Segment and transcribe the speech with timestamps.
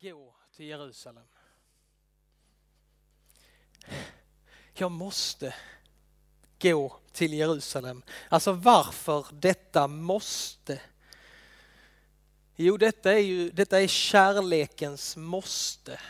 [0.00, 1.26] gå till Jerusalem.
[4.72, 5.54] Jag måste
[6.58, 8.02] gå till Jerusalem.
[8.28, 10.80] Alltså varför detta måste?
[12.56, 16.00] Jo, detta är ju detta är kärlekens måste.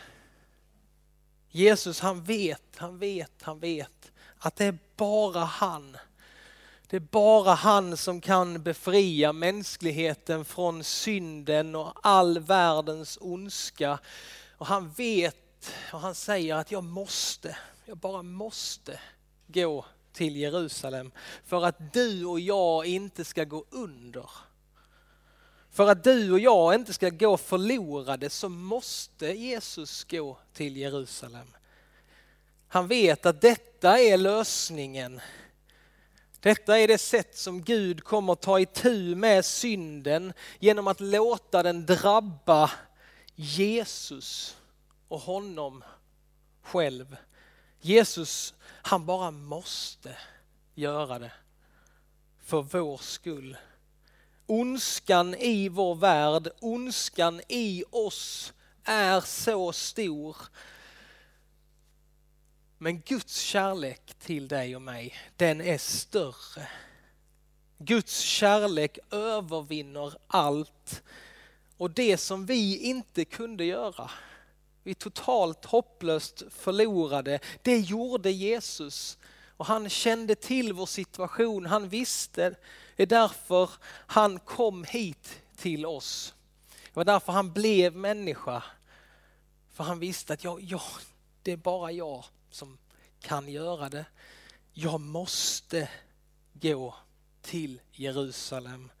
[1.49, 5.97] Jesus han vet, han vet, han vet att det är bara han
[6.91, 13.99] det är bara han som kan befria mänskligheten från synden och all världens ondska.
[14.57, 18.99] Och han vet och han säger att jag måste, jag bara måste
[19.47, 21.11] gå till Jerusalem
[21.45, 24.29] för att du och jag inte ska gå under.
[25.69, 31.47] För att du och jag inte ska gå förlorade så måste Jesus gå till Jerusalem.
[32.67, 35.21] Han vet att detta är lösningen
[36.41, 41.85] detta är det sätt som Gud kommer ta itu med synden genom att låta den
[41.85, 42.71] drabba
[43.35, 44.57] Jesus
[45.07, 45.83] och honom
[46.61, 47.17] själv.
[47.81, 50.17] Jesus, han bara måste
[50.75, 51.31] göra det
[52.45, 53.57] för vår skull.
[54.45, 60.37] Ondskan i vår värld, ondskan i oss är så stor
[62.83, 66.67] men Guds kärlek till dig och mig, den är större.
[67.77, 71.03] Guds kärlek övervinner allt.
[71.77, 74.11] Och det som vi inte kunde göra,
[74.83, 79.17] vi totalt hopplöst förlorade, det gjorde Jesus.
[79.57, 82.55] Och han kände till vår situation, han visste.
[82.95, 83.69] Det är därför
[84.07, 86.33] han kom hit till oss.
[86.83, 88.63] Det var därför han blev människa.
[89.73, 90.81] För han visste att jag, jag,
[91.43, 92.77] det är bara jag som
[93.19, 94.05] kan göra det.
[94.73, 95.89] Jag måste
[96.53, 96.95] gå
[97.41, 98.91] till Jerusalem.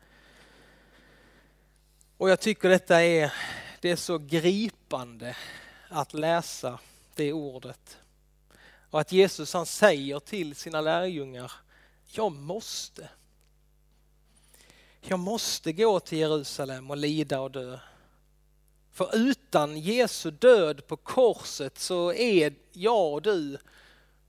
[2.17, 3.33] Och jag tycker detta är,
[3.81, 5.35] det är så gripande
[5.89, 6.79] att läsa
[7.15, 7.97] det ordet.
[8.89, 11.51] Och att Jesus han säger till sina lärjungar,
[12.05, 13.09] jag måste.
[15.01, 17.79] Jag måste gå till Jerusalem och lida och dö.
[18.91, 23.57] För utan Jesu död på korset så är jag och du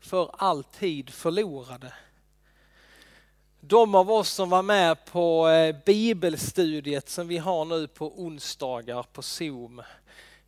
[0.00, 1.92] för alltid förlorade.
[3.60, 9.02] De av oss som var med på eh, bibelstudiet som vi har nu på onsdagar
[9.12, 9.82] på Zoom.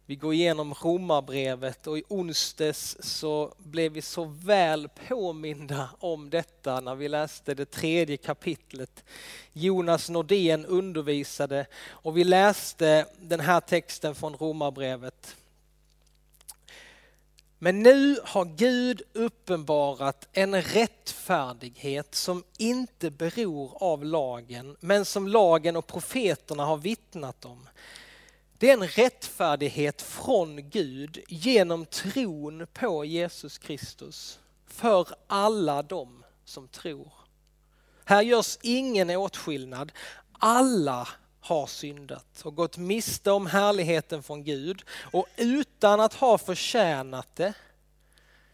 [0.06, 6.80] Vi går igenom romarbrevet och i onsdags så blev vi så väl påminda om detta
[6.80, 9.04] när vi läste det tredje kapitlet.
[9.52, 15.36] Jonas Nordén undervisade och vi läste den här texten från romarbrevet.
[17.58, 25.76] Men nu har Gud uppenbarat en rättfärdighet som inte beror av lagen, men som lagen
[25.76, 27.68] och profeterna har vittnat om.
[28.64, 36.68] Det är en rättfärdighet från Gud genom tron på Jesus Kristus för alla dem som
[36.68, 37.12] tror.
[38.04, 39.92] Här görs ingen åtskillnad.
[40.32, 41.08] Alla
[41.40, 47.52] har syndat och gått miste om härligheten från Gud och utan att ha förtjänat det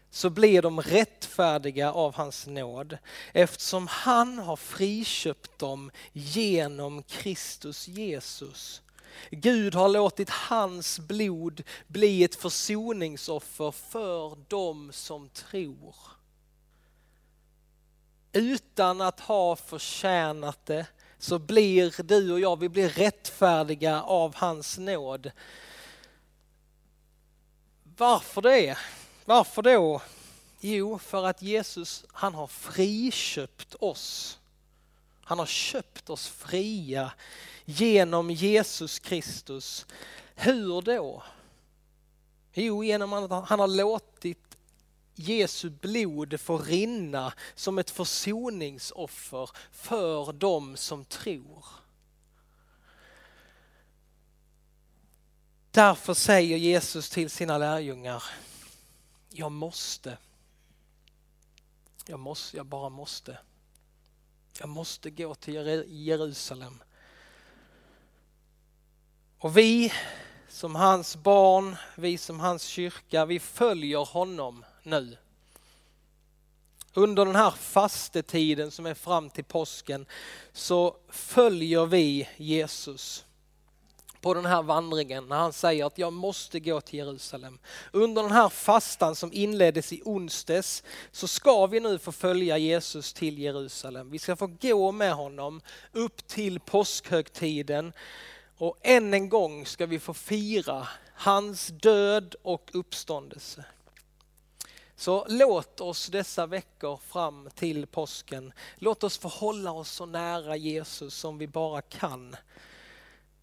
[0.09, 2.97] så blir de rättfärdiga av hans nåd
[3.33, 8.81] eftersom han har friköpt dem genom Kristus Jesus.
[9.31, 15.95] Gud har låtit hans blod bli ett försoningsoffer för dem som tror.
[18.33, 20.85] Utan att ha förtjänat det
[21.17, 25.31] så blir du och jag, vi blir rättfärdiga av hans nåd.
[27.97, 28.77] Varför det?
[29.25, 30.01] Varför då?
[30.59, 34.39] Jo, för att Jesus han har friköpt oss.
[35.23, 37.11] Han har köpt oss fria
[37.71, 39.85] genom Jesus Kristus.
[40.35, 41.23] Hur då?
[42.53, 44.57] Jo, genom att han har låtit
[45.15, 51.65] Jesu blod få rinna som ett försoningsoffer för dem som tror.
[55.71, 58.23] Därför säger Jesus till sina lärjungar,
[59.29, 60.17] jag måste,
[62.05, 63.37] jag måste, jag bara måste.
[64.59, 66.83] Jag måste gå till Jerusalem.
[69.43, 69.93] Och vi
[70.49, 75.17] som hans barn, vi som hans kyrka, vi följer honom nu.
[76.93, 80.05] Under den här fastetiden som är fram till påsken
[80.53, 83.25] så följer vi Jesus
[84.21, 87.59] på den här vandringen när han säger att jag måste gå till Jerusalem.
[87.91, 93.13] Under den här fastan som inleddes i onsdags så ska vi nu få följa Jesus
[93.13, 94.11] till Jerusalem.
[94.11, 95.61] Vi ska få gå med honom
[95.91, 97.93] upp till påskhögtiden
[98.61, 103.65] och än en gång ska vi få fira hans död och uppståndelse.
[104.95, 110.55] Så låt oss dessa veckor fram till påsken, låt oss få hålla oss så nära
[110.55, 112.35] Jesus som vi bara kan.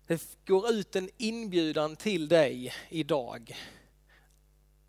[0.07, 3.57] Det går ut en inbjudan till dig idag.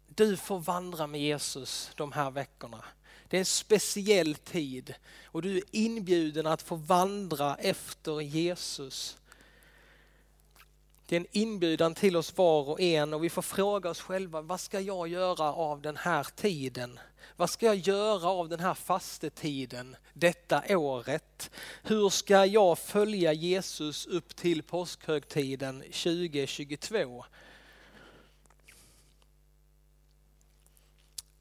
[0.07, 2.85] Du får vandra med Jesus de här veckorna.
[3.27, 4.93] Det är en speciell tid
[5.25, 9.18] och du är inbjuden att få vandra efter Jesus.
[11.09, 14.41] Det är en inbjudan till oss var och en och vi får fråga oss själva,
[14.41, 16.99] vad ska jag göra av den här tiden?
[17.35, 21.51] Vad ska jag göra av den här fastetiden detta året?
[21.83, 27.25] Hur ska jag följa Jesus upp till påskhögtiden 2022?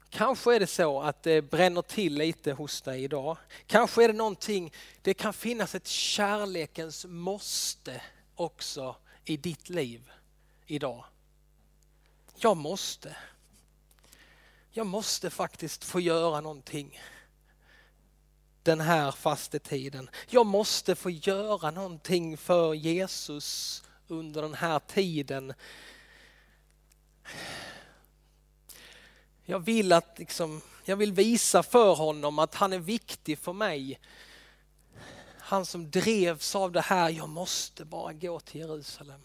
[0.09, 3.37] Kanske är det så att det bränner till lite hos dig idag.
[3.67, 8.01] Kanske är det någonting, det kan finnas ett kärlekens måste
[8.35, 8.95] också
[9.29, 10.11] i ditt liv
[10.65, 11.05] idag.
[12.35, 13.17] Jag måste.
[14.71, 17.01] Jag måste faktiskt få göra någonting
[18.63, 20.09] den här fastetiden.
[20.29, 25.53] Jag måste få göra någonting för Jesus under den här tiden.
[29.45, 33.99] Jag vill, att liksom, jag vill visa för honom att han är viktig för mig.
[35.49, 39.21] Han som drevs av det här, jag måste bara gå till Jerusalem.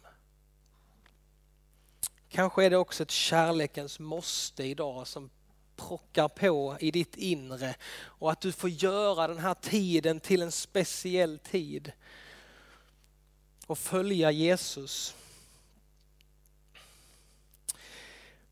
[2.28, 5.30] Kanske är det också ett kärlekens måste idag som
[5.76, 10.52] prockar på i ditt inre och att du får göra den här tiden till en
[10.52, 11.92] speciell tid
[13.66, 15.14] och följa Jesus.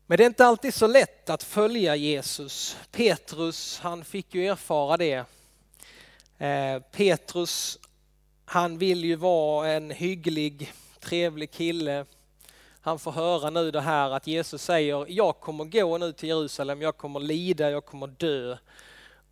[0.05, 2.77] Men det är inte alltid så lätt att följa Jesus.
[2.91, 5.25] Petrus, han fick ju erfara det.
[6.37, 7.79] Eh, Petrus,
[8.45, 12.05] han vill ju vara en hygglig, trevlig kille.
[12.81, 16.81] Han får höra nu det här att Jesus säger, jag kommer gå nu till Jerusalem,
[16.81, 18.57] jag kommer lida, jag kommer dö.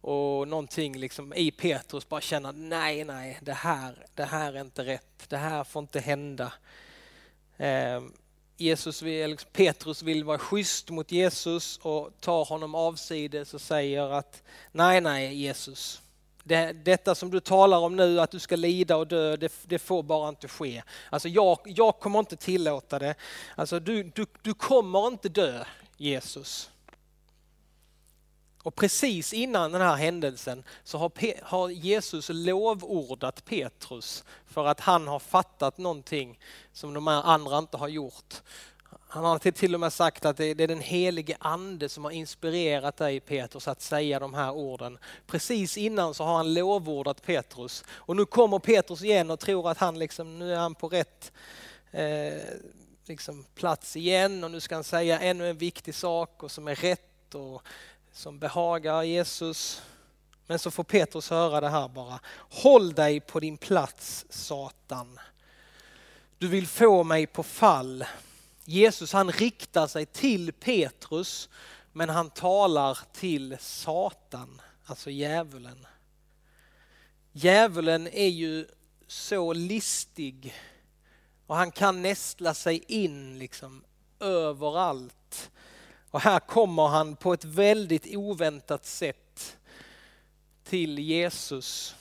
[0.01, 4.86] Och någonting liksom i Petrus bara känner, nej, nej, det här, det här är inte
[4.86, 6.53] rätt, det här får inte hända.
[7.57, 8.13] Ehm,
[8.57, 14.13] Jesus vill, liksom, Petrus vill vara schysst mot Jesus och tar honom avsides och säger
[14.13, 16.01] att nej, nej Jesus,
[16.44, 19.80] det, detta som du talar om nu, att du ska lida och dö, det, det
[19.80, 20.84] får bara inte ske.
[21.10, 23.16] Alltså jag, jag kommer inte tillåta det.
[23.56, 25.64] Alltså du, du, du kommer inte dö,
[25.98, 26.72] Jesus.
[28.64, 31.12] Och precis innan den här händelsen så har,
[31.44, 36.40] har, Jesus lovordat Petrus för att han har fattat någonting
[36.74, 38.42] som de här andra inte har gjort.
[39.13, 42.98] Han har till och med sagt att det är den helige ande som har inspirerat
[42.98, 44.98] dig Petrus att säga de här orden.
[45.28, 49.78] Precis innan så har han lovordat Petrus och nu kommer Petrus igen och tror att
[49.78, 51.31] han liksom, nu är han på rätt
[51.92, 52.42] eh,
[53.06, 56.75] liksom plats igen och nu ska han säga ännu en viktig sak och som är
[56.75, 57.62] rätt och
[58.13, 59.81] som behagar Jesus.
[60.48, 62.19] Men så får Petrus höra det här bara.
[62.50, 65.19] Håll dig på din plats Satan.
[66.38, 68.06] Du vill få mig på fall.
[68.72, 71.50] Jesus han riktar sig till Petrus
[71.92, 75.88] men han talar till Satan, alltså djävulen.
[77.32, 78.68] Djävulen är ju
[79.08, 80.56] så listig
[81.48, 83.84] och han kan nästla sig in liksom
[84.20, 85.52] överallt.
[86.12, 89.58] Och här kommer han på ett väldigt oväntat sätt
[90.63, 91.96] till Jesus.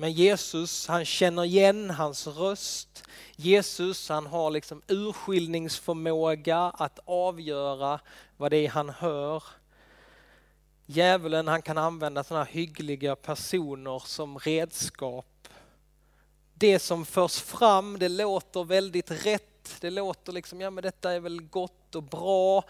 [0.00, 3.04] Men Jesus han känner igen hans röst.
[3.36, 8.00] Jesus han har liksom urskiljningsförmåga att avgöra
[8.36, 9.42] vad det är han hör.
[10.86, 15.48] Djävulen han kan använda sådana hyggliga personer som redskap.
[16.54, 19.76] Det som förs fram det låter väldigt rätt.
[19.80, 22.64] Det låter liksom, ja men detta är väl gott och bra.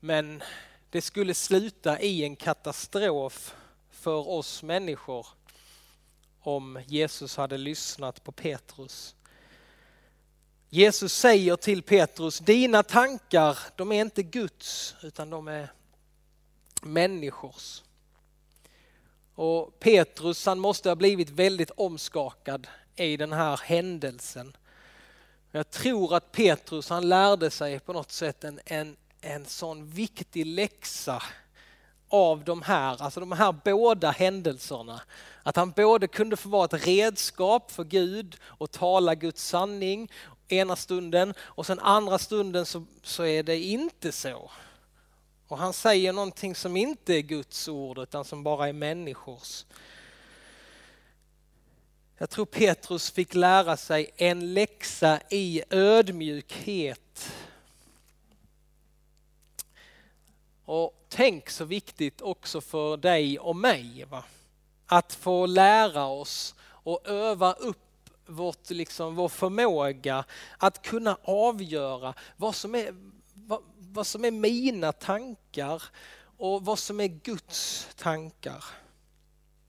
[0.00, 0.42] Men
[0.90, 3.54] det skulle sluta i en katastrof
[3.90, 5.26] för oss människor
[6.42, 9.14] om Jesus hade lyssnat på Petrus.
[10.68, 15.72] Jesus säger till Petrus, dina tankar de är inte Guds utan de är
[16.82, 17.82] människors.
[19.34, 24.56] Och Petrus han måste ha blivit väldigt omskakad i den här händelsen.
[25.50, 30.46] Jag tror att Petrus han lärde sig på något sätt en, en, en sån viktig
[30.46, 31.22] läxa
[32.12, 35.00] av de här, alltså de här båda händelserna.
[35.42, 40.10] Att han både kunde få vara ett redskap för Gud och tala Guds sanning
[40.48, 44.50] ena stunden och sen andra stunden så, så är det inte så.
[45.48, 49.64] Och han säger någonting som inte är Guds ord utan som bara är människors.
[52.18, 57.02] Jag tror Petrus fick lära sig en läxa i ödmjukhet
[60.64, 64.04] Och tänk så viktigt också för dig och mig.
[64.10, 64.24] Va?
[64.86, 67.78] Att få lära oss och öva upp
[68.26, 70.24] vårt, liksom, vår förmåga
[70.58, 72.94] att kunna avgöra vad som, är,
[73.34, 75.82] vad, vad som är mina tankar
[76.38, 78.64] och vad som är Guds tankar.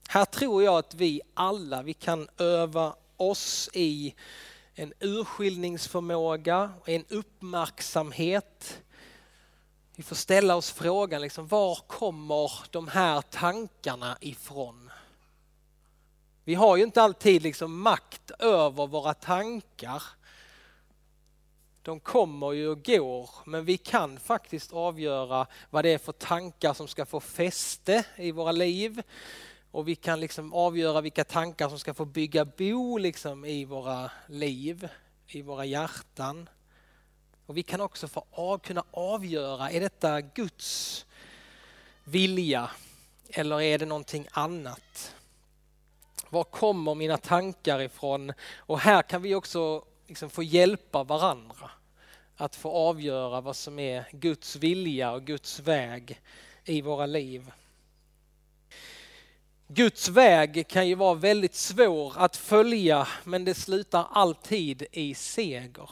[0.08, 4.14] Här tror jag att vi alla vi kan öva oss i
[4.74, 8.80] en urskiljningsförmåga, en uppmärksamhet.
[9.96, 14.90] Vi får ställa oss frågan, liksom, var kommer de här tankarna ifrån?
[16.44, 20.02] Vi har ju inte alltid liksom makt över våra tankar.
[21.82, 26.74] De kommer ju och går, men vi kan faktiskt avgöra vad det är för tankar
[26.74, 29.02] som ska få fäste i våra liv.
[29.70, 34.10] Och vi kan liksom avgöra vilka tankar som ska få bygga bo liksom i våra
[34.28, 34.88] liv,
[35.26, 36.48] i våra hjärtan.
[37.46, 41.06] Och vi kan också få av, kunna avgöra, är detta Guds
[42.04, 42.70] vilja
[43.28, 45.14] eller är det någonting annat?
[46.28, 48.32] Var kommer mina tankar ifrån?
[48.56, 51.70] Och här kan vi också liksom få hjälpa varandra
[52.36, 56.20] att få avgöra vad som är Guds vilja och Guds väg
[56.64, 57.50] i våra liv.
[59.68, 65.90] Guds väg kan ju vara väldigt svår att följa men det slutar alltid i seger.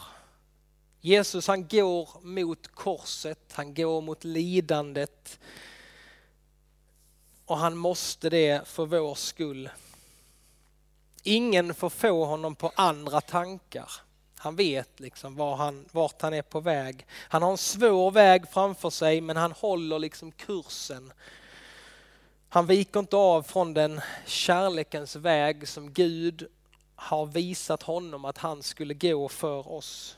[1.05, 5.39] Jesus han går mot korset, han går mot lidandet
[7.47, 9.71] och han måste det för vår skull.
[11.23, 13.91] Ingen får få honom på andra tankar.
[14.37, 17.07] Han vet liksom var han, vart han är på väg.
[17.11, 21.13] Han har en svår väg framför sig men han håller liksom kursen
[22.53, 26.47] han viker inte av från den kärlekens väg som Gud
[26.95, 30.17] har visat honom att han skulle gå för oss.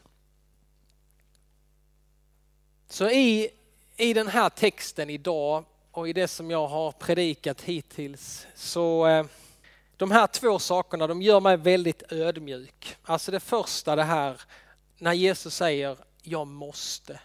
[2.88, 3.50] Så i,
[3.97, 9.26] i den här texten idag och i det som jag har predikat hittills så eh,
[9.97, 12.97] de här två sakerna de gör mig väldigt ödmjuk.
[13.03, 14.41] Alltså det första det här
[14.99, 17.21] när Jesus säger jag måste.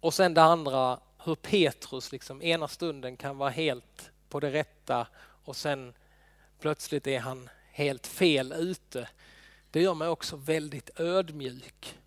[0.00, 5.06] Och sen det andra hur Petrus liksom ena stunden kan vara helt på det rätta
[5.44, 5.94] och sen
[6.60, 9.08] plötsligt är han helt fel ute.
[9.70, 11.98] Det gör mig också väldigt ödmjuk.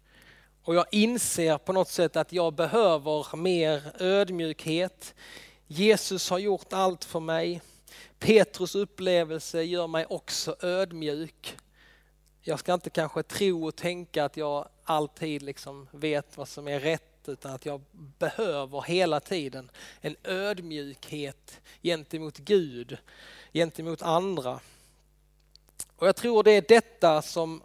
[0.68, 5.16] Och jag inser på något sätt att jag behöver mer ödmjukhet.
[5.68, 7.62] Jesus har gjort allt för mig.
[8.20, 11.58] Petrus upplevelse gör mig också ödmjuk.
[12.42, 16.80] Jag ska inte kanske tro och tänka att jag alltid liksom vet vad som är
[16.80, 19.72] rätt utan att jag behöver hela tiden
[20.02, 22.98] en ödmjukhet gentemot Gud,
[23.54, 24.60] gentemot andra.
[25.96, 27.62] Och jag tror det är detta som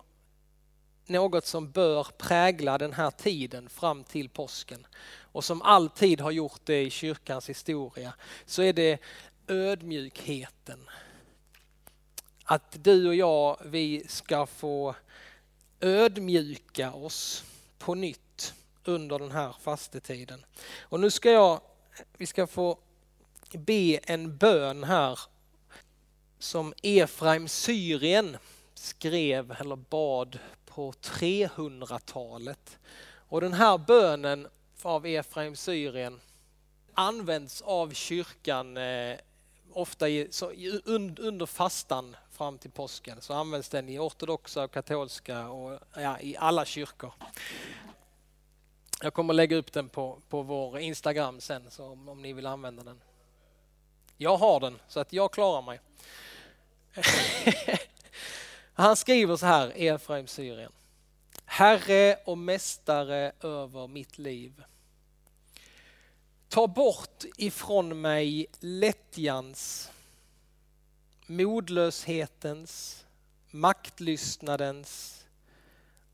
[1.06, 4.86] något som bör prägla den här tiden fram till påsken
[5.32, 8.14] och som alltid har gjort det i kyrkans historia,
[8.46, 8.98] så är det
[9.46, 10.90] ödmjukheten.
[12.44, 14.94] Att du och jag, vi ska få
[15.80, 17.44] ödmjuka oss
[17.78, 18.54] på nytt
[18.84, 20.44] under den här fastetiden.
[20.80, 21.60] Och nu ska jag,
[22.16, 22.78] vi ska få
[23.52, 25.18] be en bön här
[26.38, 28.36] som Efraim Syrien
[28.74, 30.38] skrev eller bad
[30.74, 32.78] på 300-talet.
[33.28, 34.48] Och den här bönen
[34.82, 36.20] av Efraim Syrien
[36.94, 39.16] används av kyrkan eh,
[39.72, 40.52] ofta i, så,
[41.18, 46.36] under fastan fram till påsken så används den i ortodoxa och katolska och ja, i
[46.36, 47.12] alla kyrkor.
[49.02, 52.46] Jag kommer lägga upp den på, på vår Instagram sen så om, om ni vill
[52.46, 53.00] använda den.
[54.16, 55.80] Jag har den så att jag klarar mig.
[58.74, 60.72] Han skriver så här, Efraim Syrien.
[61.44, 64.64] Herre och mästare över mitt liv.
[66.48, 69.90] Ta bort ifrån mig lättjans,
[71.26, 73.04] modlöshetens,
[73.50, 75.24] maktlystnadens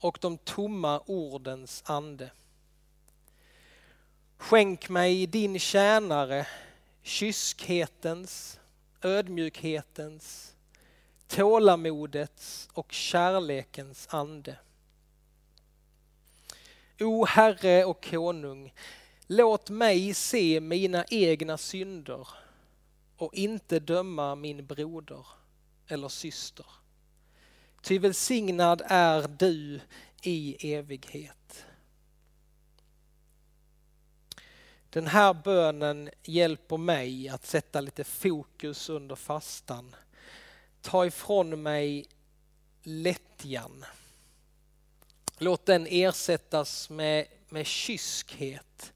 [0.01, 2.31] och de tomma ordens ande.
[4.37, 6.47] Skänk mig din tjänare
[7.03, 8.61] kyskhetens,
[9.03, 10.55] ödmjukhetens,
[11.29, 14.57] tålamodets och kärlekens ande.
[17.01, 18.75] O Herre och konung,
[19.27, 22.29] låt mig se mina egna synder
[23.17, 25.27] och inte döma min broder
[25.87, 26.67] eller syster.
[27.83, 29.81] Ty välsignad är du
[30.23, 31.65] i evighet.
[34.91, 39.95] Den här bönen hjälper mig att sätta lite fokus under fastan.
[40.83, 42.07] Ta ifrån mig
[42.83, 43.85] lättjan.
[45.39, 48.93] Låt den ersättas med med kyskhet.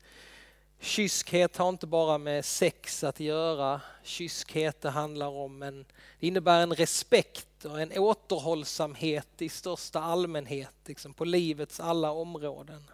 [0.80, 3.80] Kyskhet har inte bara med sex att göra.
[4.02, 5.84] Kyskhet det handlar om en,
[6.20, 12.90] det innebär en respekt och en återhållsamhet i största allmänhet liksom på livets alla områden.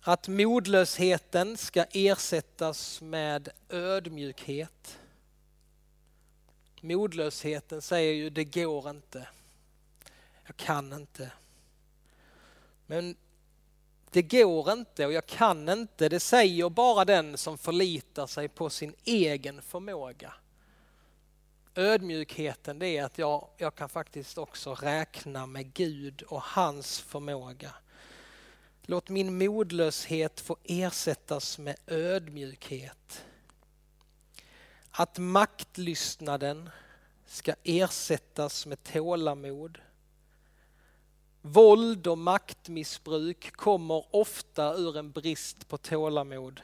[0.00, 4.98] Att modlösheten ska ersättas med ödmjukhet.
[6.84, 9.28] Modlösheten säger ju det går inte.
[10.46, 11.32] Jag kan inte.
[12.86, 13.16] Men
[14.10, 18.70] det går inte och jag kan inte, det säger bara den som förlitar sig på
[18.70, 20.34] sin egen förmåga.
[21.74, 27.74] Ödmjukheten det är att jag, jag kan faktiskt också räkna med Gud och hans förmåga.
[28.82, 33.24] Låt min modlöshet få ersättas med ödmjukhet.
[34.96, 36.70] Att maktlystnaden
[37.26, 39.78] ska ersättas med tålamod.
[41.42, 46.60] Våld och maktmissbruk kommer ofta ur en brist på tålamod.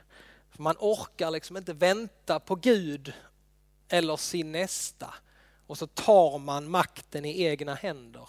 [0.56, 3.12] Man orkar liksom inte vänta på Gud
[3.88, 5.14] eller sin nästa
[5.66, 8.28] och så tar man makten i egna händer.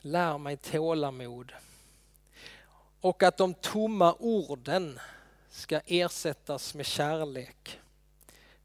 [0.00, 1.52] Lär mig tålamod.
[3.00, 5.00] Och att de tomma orden
[5.54, 7.80] ska ersättas med kärlek.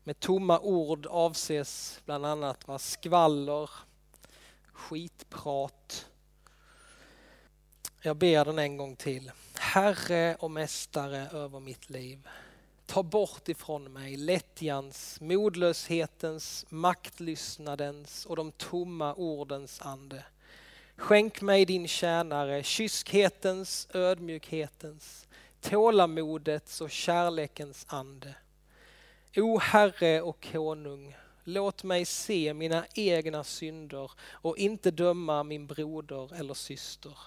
[0.04, 3.70] Med tomma ord avses bland annat vad skvaller,
[4.74, 6.06] skitprat.
[8.02, 9.32] Jag ber den en gång till.
[9.56, 12.28] Herre och mästare över mitt liv.
[12.86, 20.24] Ta bort ifrån mig lättjans, modlöshetens, maktlystnadens och de tomma ordens ande.
[20.96, 25.28] Skänk mig din tjänare kyskhetens, ödmjukhetens,
[25.62, 28.36] tålamodets och kärlekens ande.
[29.36, 36.36] O Herre och konung, låt mig se mina egna synder och inte döma min broder
[36.36, 37.18] eller syster.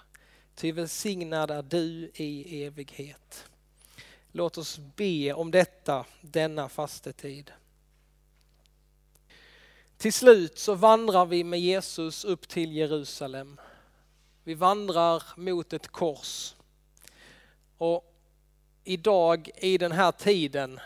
[0.55, 3.45] Ty välsignad är du i evighet.
[4.31, 7.51] Låt oss be om detta denna fastetid.
[9.97, 13.59] Till slut så vandrar vi med Jesus upp till Jerusalem.
[14.43, 16.55] Vi vandrar mot ett kors.
[17.77, 18.12] Och
[18.83, 20.79] idag i den här tiden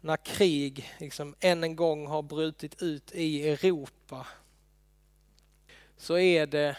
[0.00, 4.26] när krig liksom än en gång har brutit ut i Europa
[5.96, 6.76] så är det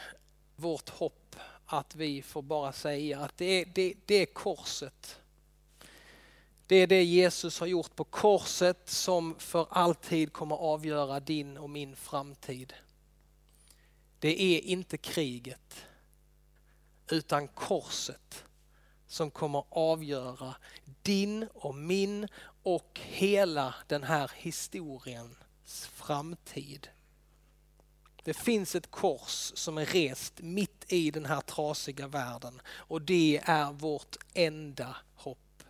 [0.56, 5.20] vårt hopp att vi får bara säga att det är, det, det är korset.
[6.68, 11.70] Det är det Jesus har gjort på korset som för alltid kommer avgöra din och
[11.70, 12.74] min framtid.
[14.20, 15.86] Det är inte kriget
[17.12, 18.46] utan korset
[19.10, 20.56] som kommer avgöra
[21.02, 22.28] din och min
[22.64, 26.90] och hela den här historiens framtid.
[28.24, 33.42] Det finns ett kors som är rest mitt i den här trasiga världen och det
[33.44, 35.64] är vårt enda hopp.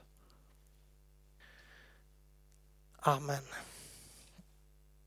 [3.00, 3.44] Amen.